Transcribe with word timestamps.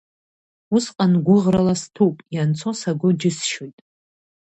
Усҟан 0.75 1.13
гәыӷрыла 1.25 1.75
сҭәуп, 1.81 2.17
ианцо 2.33 2.71
саго 2.79 3.09
џьысшьоит. 3.19 3.77